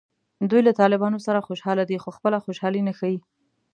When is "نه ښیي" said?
2.87-3.17